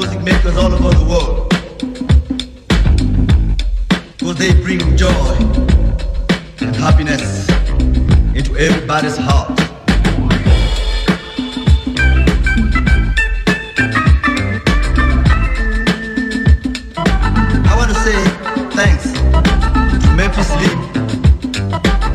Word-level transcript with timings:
music 0.00 0.22
makers 0.22 0.56
all 0.56 0.72
over 0.72 0.96
the 0.96 1.04
world. 1.04 1.50
Because 4.16 4.38
they 4.38 4.54
bring 4.62 4.96
joy 4.96 5.36
and 6.60 6.74
happiness 6.74 7.46
into 8.34 8.56
everybody's 8.56 9.18
heart. 9.18 9.50
I 17.68 17.72
want 17.76 17.90
to 17.90 17.98
say 18.06 18.18
thanks 18.78 19.12
Memphis 20.16 20.50
Lee, 20.60 20.76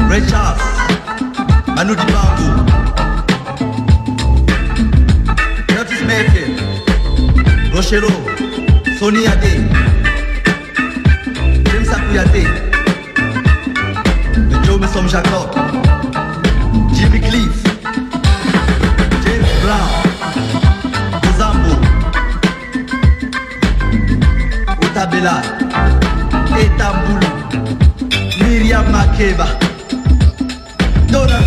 Ray 0.09 0.25
Charles, 0.27 0.63
Manu 1.75 1.93
Dibango, 1.93 2.54
Rochereau, 7.85 8.09
Sunny 8.97 9.27
Ade, 9.27 9.61
James 11.65 11.89
Akuyate, 11.89 12.43
the 14.49 14.59
Joe 14.65 14.79
Messom 14.79 15.07
Jacob, 15.07 15.53
Jimmy 16.95 17.19
Cliff, 17.19 17.63
James 19.23 19.51
Brown, 19.61 19.89
Ozambo, 21.27 21.75
Otabela, 24.81 25.43
Etambulu, 26.57 27.29
Miriam 28.39 28.85
Makeba, 28.91 29.47
Donna 31.11 31.44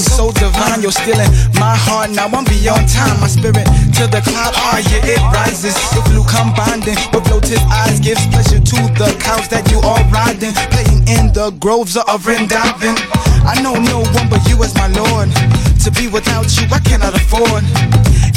sounding 0.00 0.32
so 0.34 0.40
divine. 0.40 0.82
You're 0.82 0.92
stealing 0.92 1.28
my 1.58 1.76
heart, 1.76 2.10
now 2.10 2.26
I'm 2.26 2.44
beyond 2.44 2.88
time. 2.88 3.20
My 3.20 3.28
spirit 3.28 3.66
to 3.98 4.06
the 4.08 4.20
cloud, 4.24 4.54
ah, 4.56 4.80
yeah, 4.90 5.14
it 5.16 5.20
rises. 5.32 5.74
The 5.92 6.02
flu 6.08 6.24
combining 6.24 6.96
with 7.12 7.24
bloated 7.24 7.60
eyes 7.70 8.00
gives 8.00 8.24
pleasure 8.28 8.60
to 8.60 8.78
the 8.96 9.10
cows 9.20 9.48
that 9.48 9.68
you 9.70 9.78
are 9.80 10.02
riding. 10.08 10.52
Playing 10.72 11.02
in 11.08 11.32
the 11.32 11.52
groves 11.60 11.96
of 11.96 12.06
Vrindavan. 12.22 12.96
I 13.44 13.60
know 13.62 13.74
no 13.74 14.00
one 14.16 14.28
but 14.28 14.42
you 14.48 14.62
as 14.62 14.74
my 14.74 14.88
Lord. 14.88 15.28
To 15.84 15.90
be 15.92 16.08
without 16.08 16.48
you, 16.56 16.68
I 16.72 16.80
cannot 16.80 17.14
afford. 17.14 17.64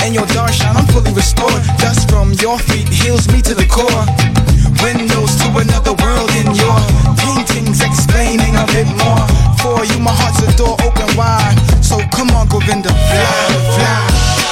And 0.01 0.13
your 0.13 0.25
dark 0.27 0.51
shine, 0.51 0.75
I'm 0.75 0.88
fully 0.88 1.13
restored. 1.13 1.63
Dust 1.80 2.10
from 2.10 2.33
your 2.39 2.60
feet 2.60 2.88
heals 2.88 3.27
me 3.27 3.42
to 3.42 3.54
the 3.54 3.68
core. 3.68 4.42
Windows 4.83 5.35
to 5.38 5.47
another 5.57 5.94
world 6.03 6.30
in 6.35 6.53
your 6.53 6.77
paintings, 7.15 7.80
explaining 7.81 8.53
a 8.56 8.65
bit 8.68 8.88
more. 9.00 9.25
For 9.63 9.85
you, 9.85 9.97
my 10.00 10.12
heart's 10.12 10.44
a 10.44 10.57
door 10.57 10.75
open 10.83 11.15
wide. 11.15 11.56
So 11.81 12.00
come 12.12 12.31
on, 12.31 12.50
Govinda, 12.50 12.89
fly, 12.89 13.74
fly. 13.80 14.42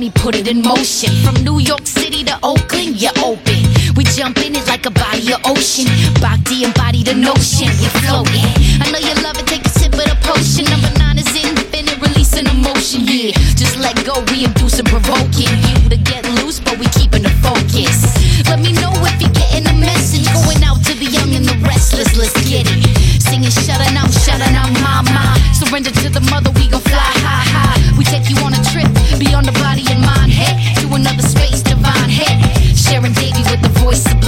Me 0.00 0.10
put 0.14 0.34
it 0.34 0.48
in 0.48 0.62
motion. 0.62 1.12
From 1.20 1.36
New 1.44 1.60
York 1.60 1.86
City 1.86 2.24
to 2.24 2.32
Oakland, 2.42 2.96
you're 2.96 3.12
open. 3.20 3.60
We 3.96 4.04
jump 4.16 4.38
in 4.38 4.56
it 4.56 4.66
like 4.66 4.86
a 4.86 4.90
body 4.90 5.32
of 5.32 5.44
ocean. 5.44 5.84
Bhakti 6.24 6.64
embody 6.64 7.02
the 7.04 7.12
notion, 7.12 7.68
you're 7.76 7.92
floating. 8.00 8.48
I 8.80 8.88
know 8.88 8.98
you 8.98 9.12
love 9.20 9.36
it, 9.36 9.46
take 9.46 9.66
a 9.66 9.68
sip 9.68 9.92
of 9.92 10.00
the 10.08 10.16
potion. 10.24 10.64
Number 10.72 10.88
nine 10.96 11.18
is 11.20 11.28
infinite, 11.36 12.00
releasing 12.00 12.48
emotion, 12.48 13.04
yeah. 13.04 13.36
Just 13.60 13.76
let 13.76 13.92
go, 14.08 14.24
we 14.32 14.48
inducing, 14.48 14.88
provoking 14.88 15.52
you 15.68 15.76
to 15.92 15.98
get 16.00 16.24
loose, 16.40 16.60
but 16.60 16.80
we 16.80 16.88
keeping 16.96 17.20
the 17.20 17.34
focus. 17.44 18.00
Let 18.48 18.64
me 18.64 18.72
know 18.80 18.96
if 19.04 19.20
you're 19.20 19.36
getting 19.36 19.68
the 19.68 19.76
message. 19.76 20.24
Going 20.32 20.64
out 20.64 20.80
to 20.88 20.96
the 20.96 21.12
young 21.12 21.36
and 21.36 21.44
the 21.44 21.60
restless, 21.60 22.16
let's 22.16 22.32
get 22.48 22.64
it. 22.64 22.80
Singing 23.20 23.52
shut 23.52 23.84
it 23.84 23.92
out, 24.00 24.08
shut 24.24 24.40
it 24.40 24.54
out, 24.56 24.72
mama. 24.80 25.36
Surrender 25.52 25.92
to 25.92 26.08
the 26.08 26.24
mother, 26.32 26.50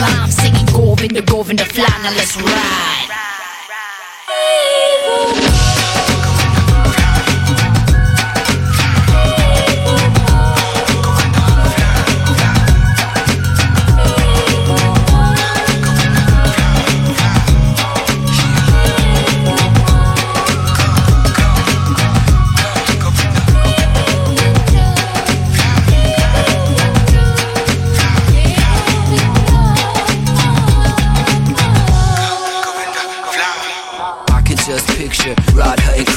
the 0.03 0.09
voice 0.09 0.35
sublime, 0.35 0.67
the 0.67 0.73
Govinda, 0.73 1.23
Govinda, 1.23 1.65
fly. 1.65 1.87
Now 2.03 2.11
let's 2.17 2.37
ride. 2.37 3.09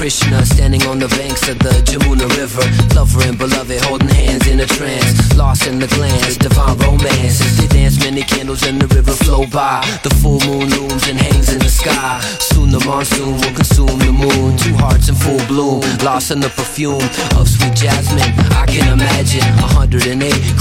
Krishna 0.05 0.45
standing 0.45 0.83
on 0.83 0.99
the 0.99 1.07
banks 1.17 1.49
of 1.49 1.57
the 1.57 1.81
Jamuna 1.81 2.29
River. 2.38 2.62
Lover 2.93 3.25
and 3.25 3.39
beloved 3.39 3.81
holding 3.89 4.13
hands 4.13 4.45
in 4.45 4.59
a 4.59 4.67
trance. 4.67 5.17
Lost 5.33 5.65
in 5.65 5.79
the 5.79 5.88
glance, 5.88 6.38
divine 6.38 6.77
romance. 6.77 7.41
As 7.41 7.57
they 7.57 7.65
dance, 7.65 7.97
many 7.97 8.21
candles 8.21 8.62
in 8.67 8.77
the 8.77 8.85
river 8.93 9.13
flow 9.13 9.47
by. 9.50 9.81
The 10.03 10.13
full 10.21 10.38
moon 10.45 10.69
looms 10.69 11.09
and 11.09 11.17
hangs 11.17 11.50
in 11.50 11.57
the 11.57 11.74
sky. 11.74 12.21
Soon 12.38 12.69
the 12.69 12.85
monsoon 12.85 13.33
will 13.33 13.55
consume 13.57 13.97
the 13.97 14.13
moon. 14.13 14.53
Two 14.62 14.77
hearts 14.77 15.09
in 15.09 15.15
full 15.15 15.41
bloom, 15.50 15.81
lost 16.05 16.29
in 16.29 16.39
the 16.39 16.53
perfume 16.53 17.01
of 17.33 17.50
sweet 17.50 17.74
jasmine. 17.74 18.29
I 18.53 18.69
can 18.69 18.85
imagine 18.93 19.41
108 19.74 20.05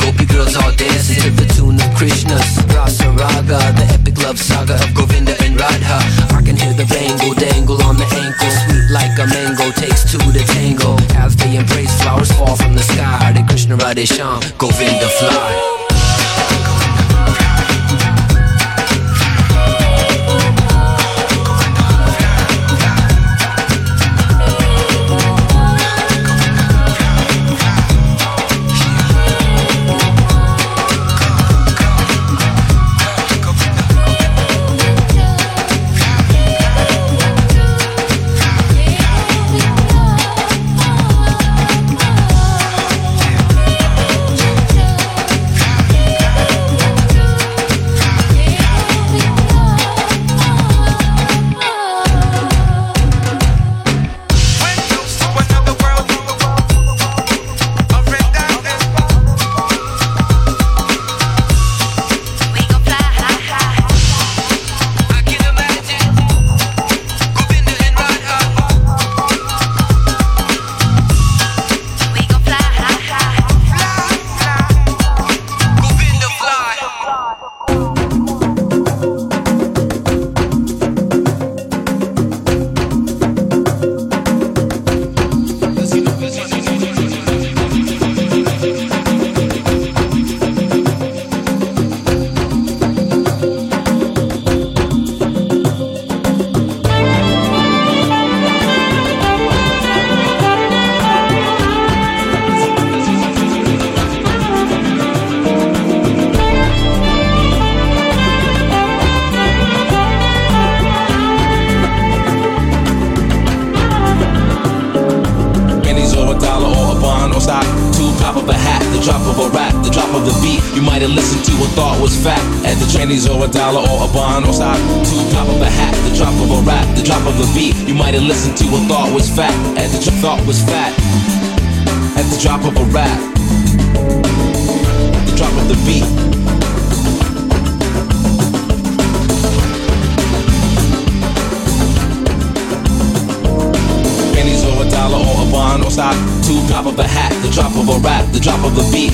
Gopi 0.00 0.24
girls 0.24 0.56
all 0.56 0.72
dancing 0.72 1.20
to 1.20 1.28
the 1.36 1.44
tune 1.52 1.76
of 1.76 1.92
Krishna's 2.00 2.48
Rasa 2.72 3.12
Raga, 3.12 3.60
the 3.76 3.84
epic 3.92 4.16
love 4.24 4.40
saga 4.40 4.80
of 4.80 4.94
Govinda 4.96 5.36
and 5.44 5.52
Radha. 5.60 6.00
I 6.32 6.40
can 6.40 6.56
hear 6.56 6.72
the 6.72 6.88
bangle 6.88 7.36
dangle 7.36 7.82
on 7.84 8.00
the 8.00 8.08
ankle, 8.08 8.48
sweet 8.64 8.88
like 8.88 9.18
a 9.20 9.33
mango, 9.34 9.70
takes 9.72 10.10
two 10.10 10.18
to 10.32 10.44
tango. 10.54 10.96
As 11.18 11.36
they 11.36 11.56
embrace, 11.56 11.92
flowers 12.00 12.30
fall 12.32 12.56
from 12.56 12.74
the 12.74 12.82
sky. 12.82 13.18
Hare 13.22 13.44
Krishna, 13.46 13.76
Radhe 13.76 14.06
Shyam, 14.06 14.40
Govinda 14.58 15.08
fly. 15.18 15.74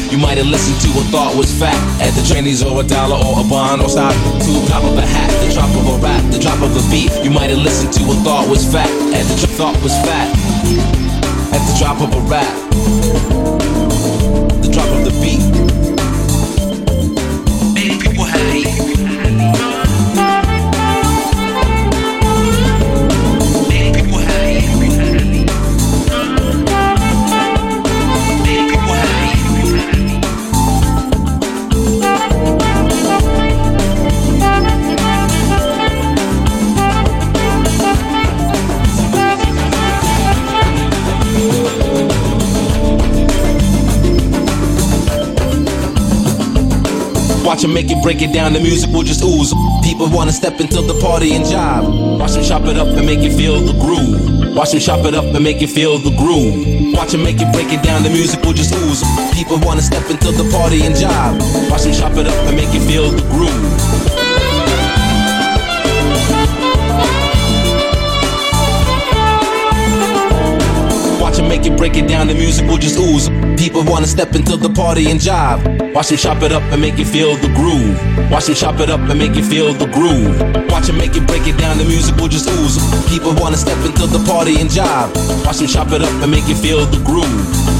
Pennies 0.08 0.96
or 0.96 1.02
thought 1.10 1.36
was 1.36 1.52
fact. 1.52 1.78
At 2.00 2.14
the 2.14 2.26
trainees 2.26 2.62
or 2.62 2.80
a 2.80 2.84
dollar 2.84 3.16
or 3.16 3.44
a 3.44 3.48
bond 3.48 3.82
or 3.82 3.88
stop. 3.88 4.14
To 4.14 4.66
drop 4.66 4.84
of 4.84 4.96
a 4.96 5.06
hat, 5.06 5.30
the 5.44 5.52
drop 5.52 5.70
of 5.70 5.86
a 5.86 5.96
rap, 6.02 6.22
the 6.32 6.38
drop 6.38 6.60
of 6.62 6.76
a 6.76 6.90
beat. 6.90 7.12
You 7.24 7.30
might 7.30 7.50
have 7.50 7.58
listened 7.58 7.92
to 7.94 8.02
a 8.04 8.14
thought 8.24 8.48
was 8.48 8.64
fat, 8.70 8.88
and 8.88 9.28
the 9.28 9.46
thought 9.46 9.76
was 9.82 9.92
fat. 10.06 10.28
At 11.52 11.62
the 11.66 11.78
drop 11.78 12.00
of 12.00 12.12
a 12.14 12.20
rap, 12.28 12.70
the 14.62 14.70
drop 14.72 14.88
of 14.96 15.04
the 15.04 15.12
beat. 15.20 15.59
Him 47.70 47.74
make 47.74 47.90
it, 47.92 48.02
break 48.02 48.20
it 48.20 48.32
down, 48.32 48.52
the 48.52 48.58
music 48.58 48.90
will 48.90 49.04
just 49.04 49.22
ooze. 49.22 49.54
People 49.84 50.08
wanna 50.10 50.32
step 50.32 50.60
into 50.60 50.82
the 50.82 50.98
party 50.98 51.34
and 51.36 51.44
jive. 51.44 52.18
Watch 52.18 52.34
him 52.34 52.42
chop 52.42 52.64
it 52.64 52.76
up 52.76 52.88
and 52.88 53.06
make 53.06 53.20
it 53.20 53.30
feel 53.30 53.60
the 53.60 53.74
groove. 53.78 54.56
Watch 54.56 54.74
him 54.74 54.80
chop 54.80 55.06
it 55.06 55.14
up 55.14 55.24
and 55.24 55.44
make 55.44 55.62
it 55.62 55.70
feel 55.70 55.96
the 55.96 56.10
groove. 56.10 56.66
Watch 56.94 57.14
him 57.14 57.22
make 57.22 57.40
it, 57.40 57.52
break 57.52 57.72
it 57.72 57.80
down, 57.84 58.02
the 58.02 58.10
music 58.10 58.42
will 58.42 58.54
just 58.54 58.74
ooze. 58.74 59.04
People 59.32 59.58
wanna 59.62 59.82
step 59.82 60.02
into 60.10 60.32
the 60.32 60.50
party 60.50 60.82
and 60.82 60.96
jive. 60.96 61.38
Watch 61.70 61.84
him 61.84 61.94
chop 61.94 62.18
it 62.18 62.26
up 62.26 62.34
and 62.48 62.56
make 62.56 62.74
it 62.74 62.82
feel 62.90 63.08
the 63.08 63.22
groove. 63.30 63.79
It, 71.70 71.78
break 71.78 71.96
it 71.96 72.08
down, 72.08 72.26
the 72.26 72.34
music 72.34 72.66
will 72.66 72.78
just 72.78 72.98
ooze. 72.98 73.28
People 73.58 73.82
wanna 73.84 74.06
step 74.06 74.34
into 74.34 74.56
the 74.56 74.70
party 74.70 75.10
and 75.10 75.20
jive. 75.20 75.94
Watch 75.94 76.08
them 76.08 76.18
chop 76.18 76.42
it 76.42 76.52
up 76.52 76.62
and 76.72 76.80
make 76.80 76.98
you 76.98 77.04
feel 77.04 77.36
the 77.36 77.48
groove. 77.48 77.96
Watch 78.30 78.46
them 78.46 78.54
chop 78.54 78.80
it 78.80 78.90
up 78.90 79.00
and 79.00 79.18
make 79.18 79.34
you 79.34 79.44
feel 79.44 79.72
the 79.74 79.86
groove. 79.86 80.38
Watch 80.70 80.86
them 80.86 80.98
make 80.98 81.16
it, 81.16 81.26
break 81.26 81.46
it 81.46 81.58
down, 81.58 81.78
the 81.78 81.84
music 81.84 82.16
will 82.16 82.28
just 82.28 82.48
ooze. 82.48 82.78
People 83.08 83.34
wanna 83.34 83.56
step 83.56 83.78
into 83.84 84.06
the 84.06 84.22
party 84.26 84.60
and 84.60 84.70
jive. 84.70 85.10
Watch 85.44 85.58
them 85.58 85.68
chop 85.68 85.92
it 85.92 86.02
up 86.02 86.22
and 86.22 86.30
make 86.30 86.46
you 86.48 86.56
feel 86.56 86.86
the 86.86 87.02
groove. 87.04 87.79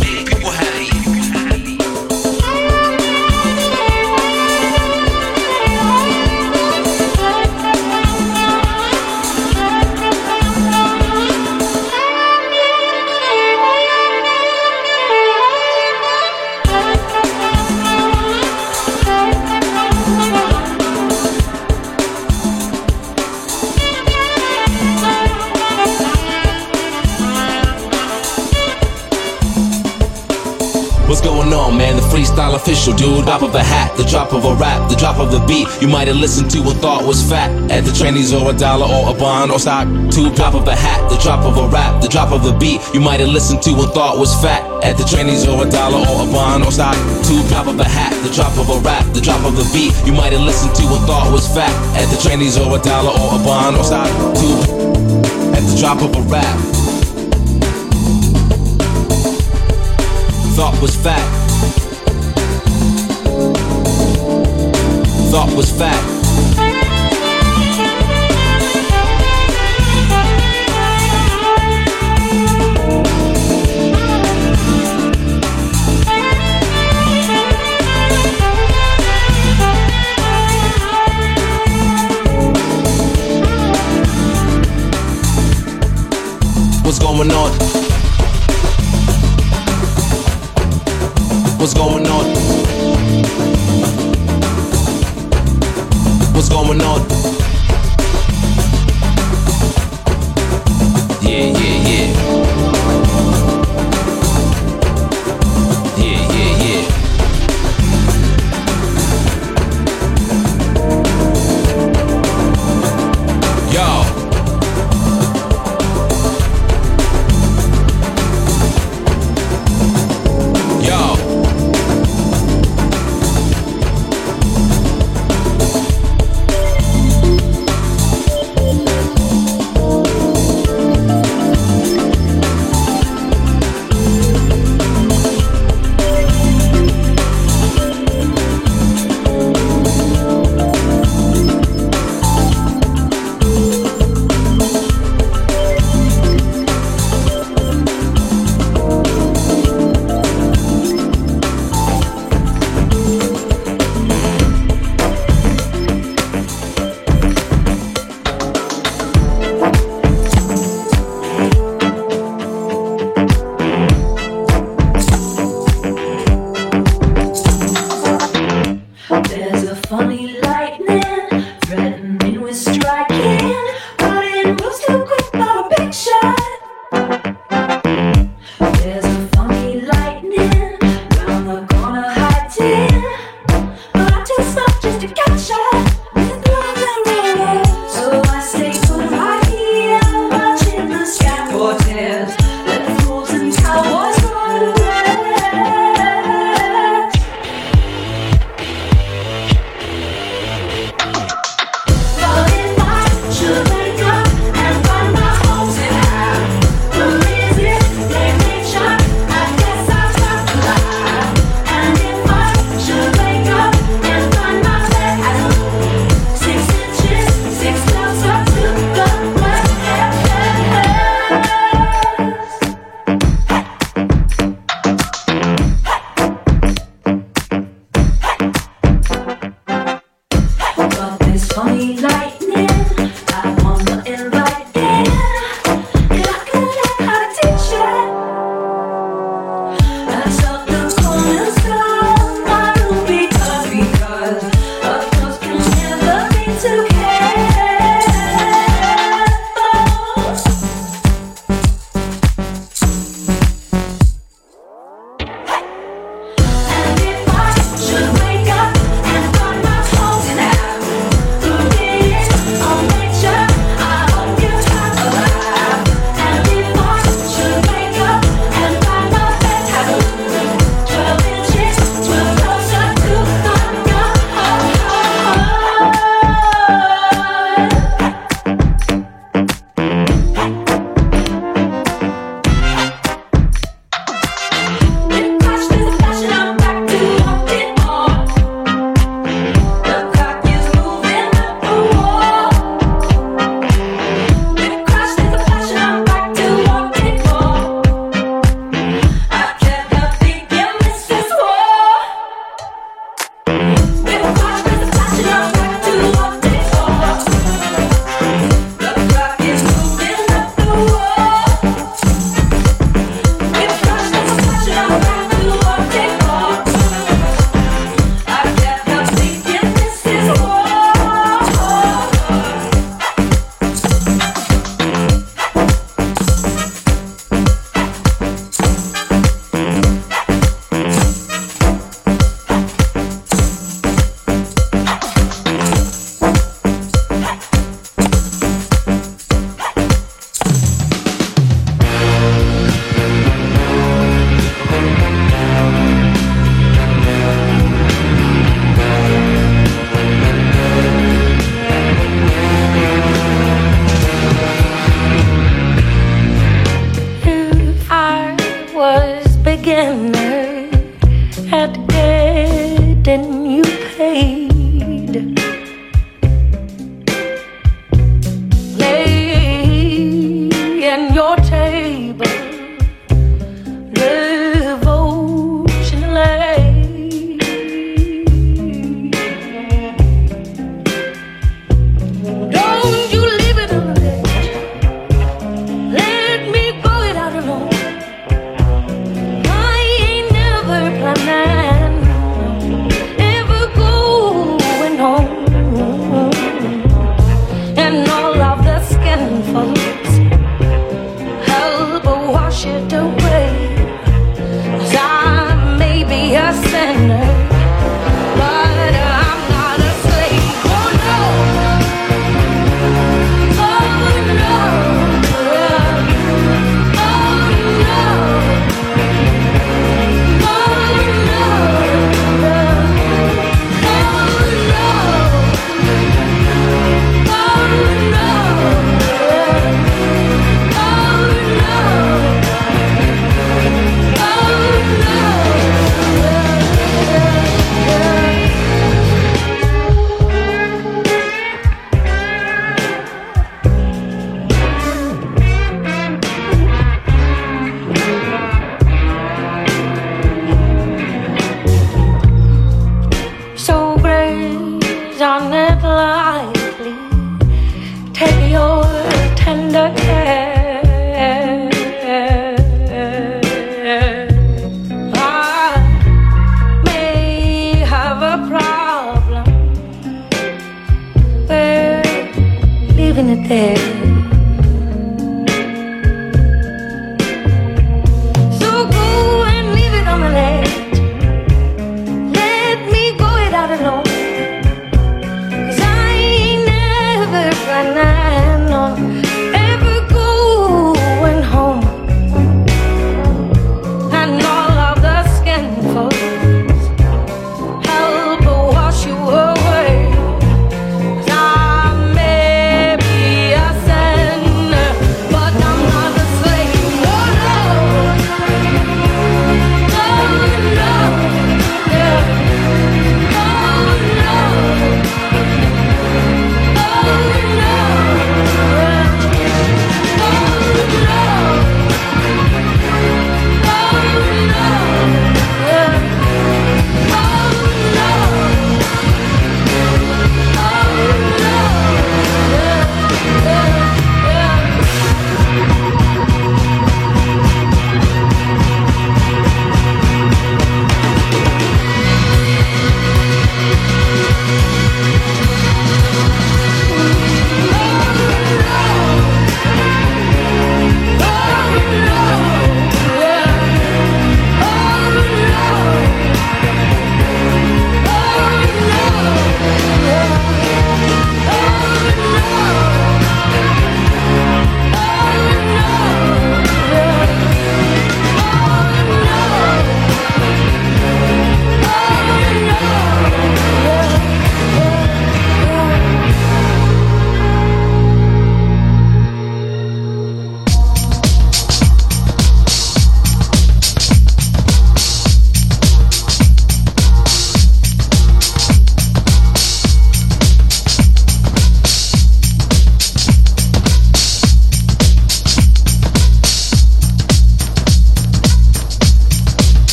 What's 31.21 31.37
going 31.37 31.53
on, 31.53 31.77
man? 31.77 31.97
The 31.97 32.03
freestyle 32.09 32.57
official, 32.57 32.97
dude. 32.97 33.29
Drop 33.29 33.43
of 33.43 33.55
a 33.55 33.62
hat, 33.62 33.95
the 33.99 34.09
drop 34.09 34.33
of 34.33 34.43
a 34.47 34.55
rap, 34.57 34.89
the 34.89 34.97
drop 34.97 35.21
of 35.21 35.29
a 35.37 35.47
beat. 35.47 35.69
You 35.77 35.87
might 35.87 36.09
have 36.09 36.17
listened 36.17 36.50
to 36.53 36.65
and 36.65 36.81
thought 36.81 37.05
was 37.05 37.21
fat. 37.21 37.53
At 37.71 37.85
the 37.85 37.93
trainees 37.93 38.33
or 38.33 38.49
a 38.49 38.57
dollar 38.57 38.89
or 38.89 39.12
a 39.12 39.12
bond 39.12 39.53
or 39.53 39.59
stock. 39.59 39.85
Two 40.09 40.33
drop 40.33 40.55
of 40.55 40.67
a 40.67 40.75
hat, 40.75 40.97
the 41.12 41.21
drop 41.21 41.45
of 41.45 41.61
a 41.61 41.69
rap, 41.69 42.00
the 42.00 42.09
drop 42.09 42.33
of 42.33 42.47
a 42.49 42.57
beat. 42.57 42.81
You 42.95 43.00
might 43.05 43.21
have 43.21 43.29
listened 43.29 43.61
to 43.69 43.71
and 43.77 43.93
thought 43.93 44.17
was 44.17 44.33
fat. 44.41 44.65
At 44.83 44.97
the 44.97 45.05
trainees 45.05 45.47
or 45.47 45.61
a 45.61 45.69
dollar 45.69 46.00
or 46.09 46.25
a 46.25 46.33
bond 46.33 46.65
or 46.65 46.73
stock. 46.73 46.97
Two 47.29 47.45
drop 47.53 47.69
of 47.69 47.79
a 47.79 47.85
hat, 47.85 48.17
the 48.25 48.33
drop 48.33 48.57
of 48.57 48.73
a 48.73 48.81
rap, 48.81 49.05
the 49.12 49.21
drop 49.21 49.45
of 49.45 49.61
a 49.61 49.67
beat. 49.77 49.93
You 50.09 50.17
might 50.17 50.33
have 50.33 50.41
listened 50.41 50.73
to 50.77 50.89
and 50.89 51.05
thought 51.05 51.29
was 51.29 51.45
fat. 51.53 51.69
At 52.00 52.09
the 52.09 52.17
trainees 52.17 52.57
or 52.57 52.73
a 52.73 52.81
dollar 52.81 53.12
or 53.12 53.37
a 53.37 53.41
bond 53.45 53.77
or 53.77 53.85
stock. 53.85 54.09
Two 54.41 54.57
at 55.53 55.61
the 55.69 55.77
drop 55.77 56.00
of 56.00 56.17
a 56.17 56.23
rap. 56.33 56.80
Thought 60.61 60.83
was 60.83 60.95
fat. 60.95 61.17
Thought 65.31 65.57
was 65.57 65.71
fat. 65.71 65.97
What's 86.85 86.99
going 86.99 87.31
on? 87.31 87.70
What's 91.61 91.75
going 91.75 92.07
on? 92.07 92.25
What's 96.33 96.49
going 96.49 96.81
on? 96.81 97.00
Yeah, 101.21 101.52
yeah, 101.52 101.70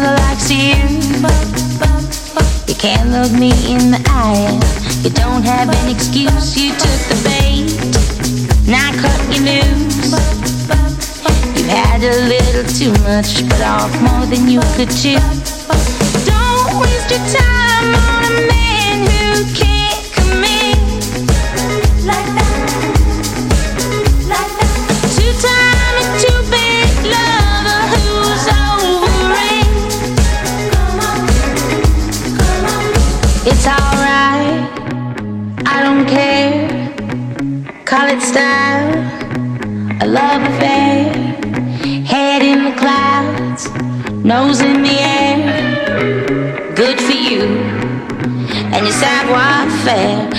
mother 0.00 0.16
likes 0.22 0.50
you. 0.50 0.74
You 2.66 2.74
can't 2.74 3.10
look 3.10 3.32
me 3.32 3.50
in 3.72 3.90
the 3.90 4.02
eye. 4.08 4.58
You 5.02 5.10
don't 5.10 5.42
have 5.42 5.68
an 5.68 5.94
excuse. 5.94 6.56
You 6.56 6.70
took 6.72 7.00
the 7.10 7.18
bait, 7.24 7.68
Now 8.66 8.88
I 8.88 8.96
cut 9.02 9.20
your 9.32 9.44
loose. 9.44 10.12
You 11.56 11.64
had 11.68 12.02
a 12.02 12.16
little 12.32 12.64
too 12.64 12.92
much, 13.02 13.46
but 13.48 13.60
off 13.62 13.92
more 14.00 14.26
than 14.26 14.48
you 14.48 14.60
could 14.76 14.90
chew. 14.90 15.20
Don't 16.24 16.80
waste 16.80 17.10
your 17.10 17.40
time. 17.40 17.49
Style, 38.30 38.90
a 40.02 40.06
love 40.06 40.42
affair. 40.52 41.12
Head 42.12 42.42
in 42.42 42.58
the 42.64 42.74
clouds, 42.78 43.68
nose 44.24 44.60
in 44.60 44.82
the 44.82 44.98
air. 45.18 45.38
Good 46.76 47.00
for 47.00 47.16
you 47.28 47.42
and 48.74 48.86
your 48.86 48.96
savoir 49.04 49.68
faire. 49.84 50.30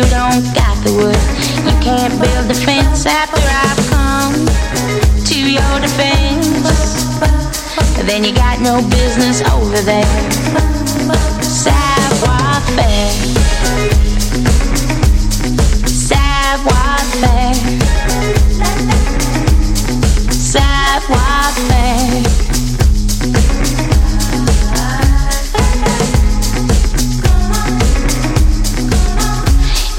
You 0.00 0.06
don't 0.08 0.44
got 0.54 0.76
the 0.82 0.92
wood, 0.94 1.20
you 1.66 1.74
can't 1.82 2.14
build 2.20 2.50
a 2.50 2.54
fence 2.54 3.04
after 3.04 3.40
I've 3.44 3.80
come 3.90 4.46
to 5.26 5.52
your 5.52 5.80
defense. 5.80 7.20
Then 8.06 8.24
you 8.24 8.32
got 8.34 8.60
no 8.60 8.80
business 8.88 9.42
over 9.42 9.76
there. 9.82 10.30
Savoir 11.42 12.60
faire. 12.74 13.29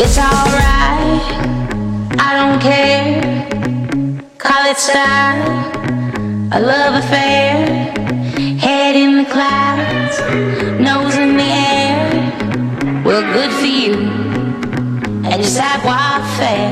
It's 0.03 0.17
alright, 0.17 1.21
I 2.17 2.29
don't 2.39 2.59
care. 2.59 3.21
Call 4.39 4.65
it 4.65 4.77
style, 4.77 5.45
a 6.51 6.59
love 6.59 6.95
affair. 7.03 7.93
Head 8.57 8.95
in 8.95 9.17
the 9.17 9.25
clouds, 9.29 10.19
nose 10.81 11.15
in 11.17 11.37
the 11.37 11.43
air. 11.43 13.03
Well, 13.05 13.21
good 13.31 13.51
for 13.59 13.67
you. 13.67 13.93
And 15.29 15.39
your 15.39 15.43
savoir 15.43 16.25
faire, 16.35 16.70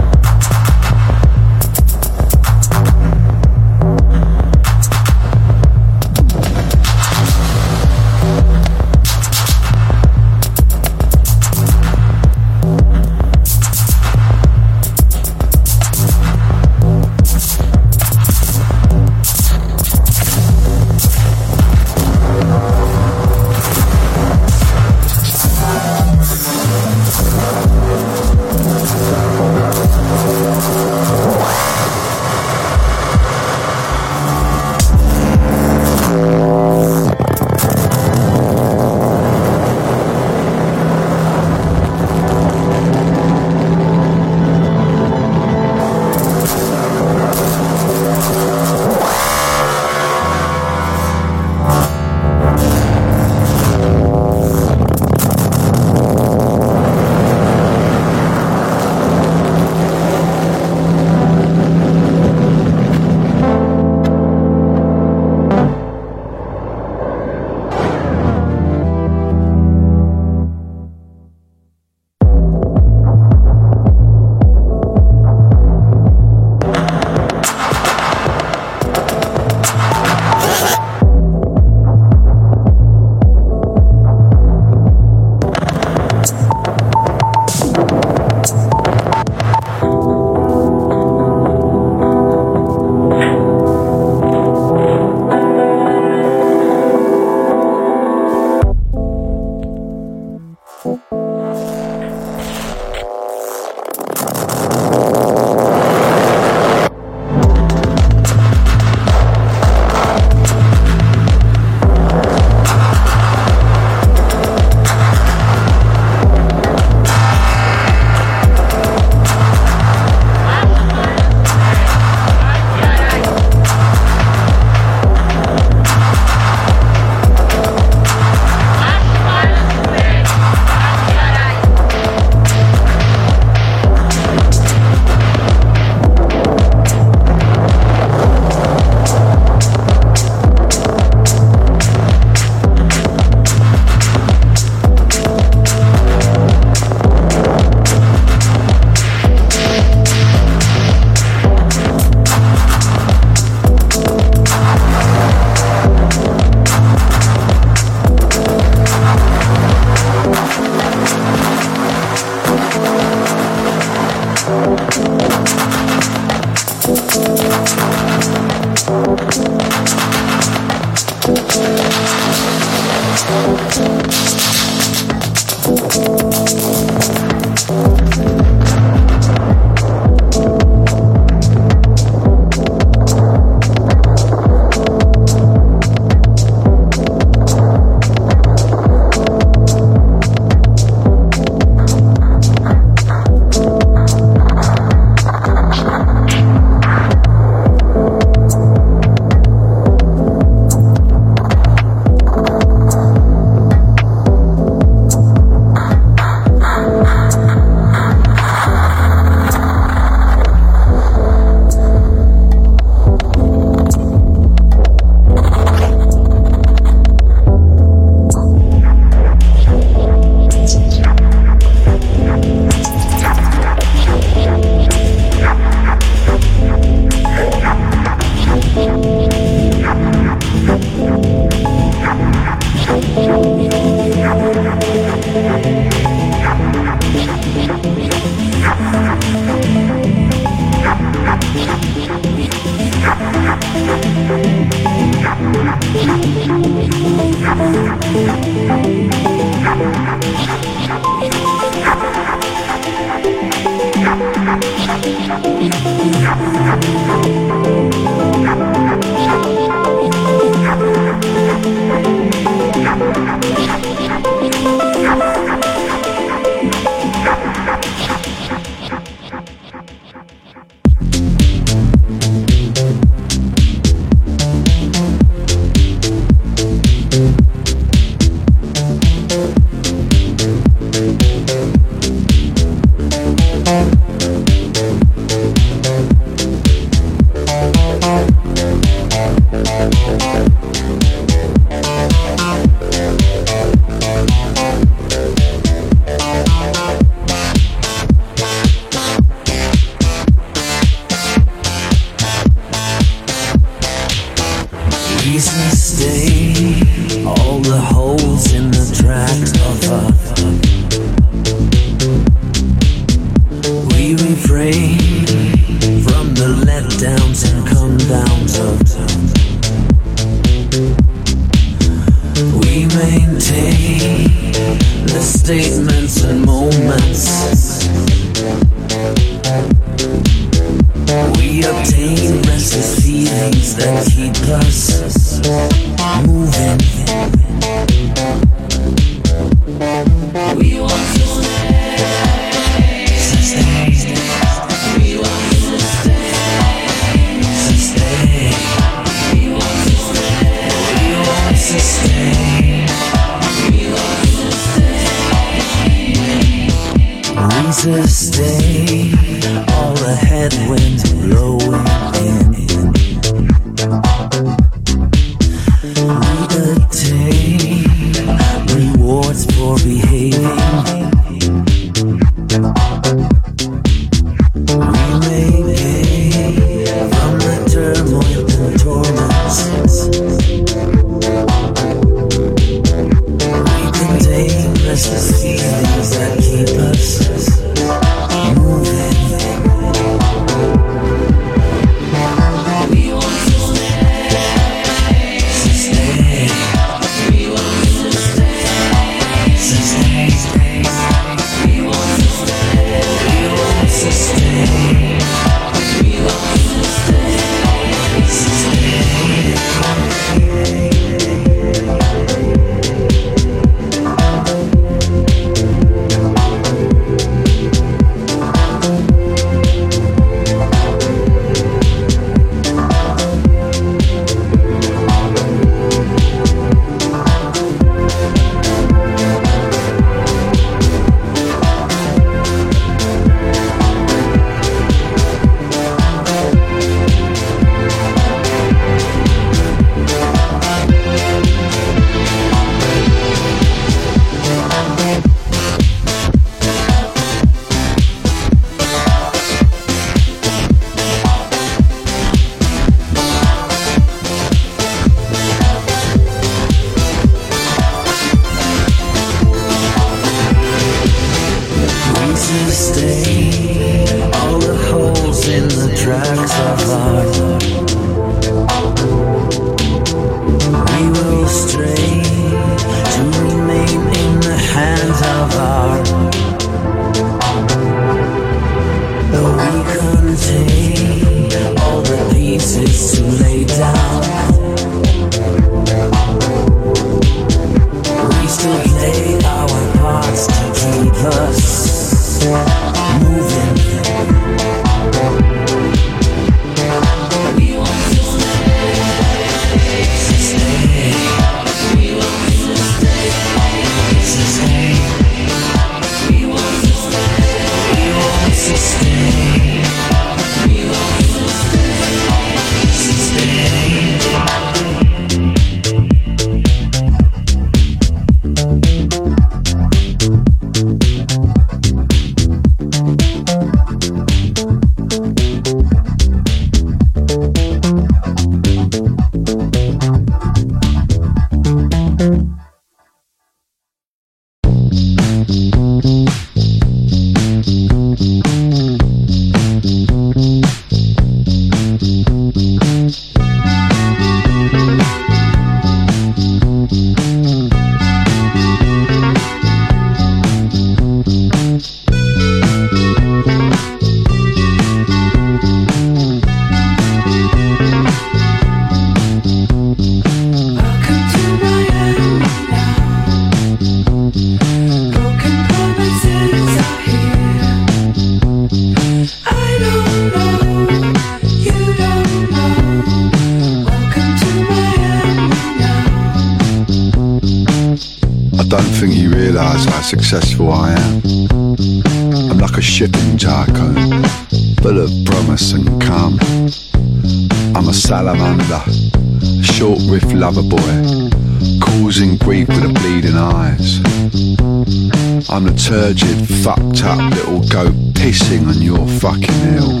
I'm 595.58 595.64
the 595.64 595.74
turgid, 595.74 596.48
fucked 596.62 597.02
up 597.02 597.18
little 597.34 597.58
goat 597.68 597.92
pissing 598.14 598.68
on 598.68 598.80
your 598.80 599.04
fucking 599.18 599.52
hill. 599.72 600.00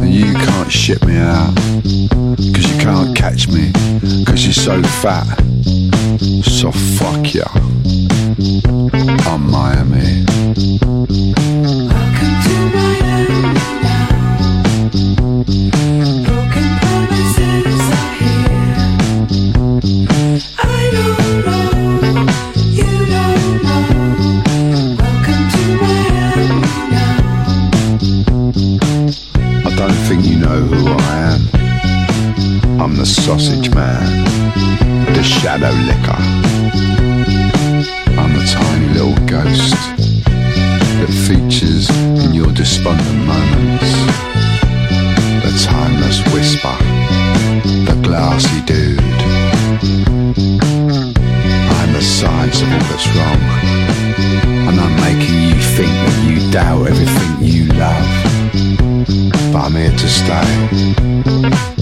And 0.00 0.14
you 0.14 0.32
can't 0.32 0.70
ship 0.70 1.04
me 1.04 1.16
out, 1.16 1.56
cause 1.56 2.72
you 2.72 2.78
can't 2.78 3.16
catch 3.16 3.48
me, 3.48 3.72
cause 4.24 4.44
you're 4.44 4.52
so 4.52 4.80
fat. 5.02 5.26
So 6.44 6.70
fuck 6.70 7.34
ya. 7.34 7.46
I'm 9.26 9.50
Miami. 9.50 10.87
Sausage 33.38 33.72
man, 33.72 34.24
the 35.14 35.22
shadow 35.22 35.70
licker. 35.86 36.20
I'm 38.18 38.32
the 38.34 38.44
tiny 38.50 38.88
little 38.88 39.14
ghost 39.26 39.74
that 40.98 41.12
features 41.26 41.88
in 42.24 42.34
your 42.34 42.50
despondent 42.50 43.26
moments. 43.26 43.92
The 45.44 45.52
timeless 45.70 46.18
whisper, 46.34 46.76
the 47.86 48.00
glassy 48.02 48.60
dude. 48.66 48.98
I'm 51.78 51.92
the 51.92 52.02
signs 52.02 52.60
of 52.60 52.72
all 52.72 52.86
that's 52.90 53.06
wrong, 53.14 53.42
and 54.66 54.80
I'm 54.80 54.96
making 54.96 55.42
you 55.42 55.54
think 55.76 55.92
that 55.92 56.24
you 56.26 56.50
doubt 56.50 56.88
everything 56.88 57.46
you 57.46 57.66
love 57.74 58.28
but 59.52 59.60
I'm 59.64 59.74
here 59.76 59.92
to 59.92 60.08
stay. 60.08 61.77